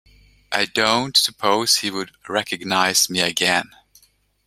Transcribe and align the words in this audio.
I 0.51 0.65
don’t 0.65 1.15
suppose 1.15 1.75
he 1.75 1.91
would 1.91 2.09
recognise 2.27 3.07
me 3.07 3.19
again. 3.19 3.69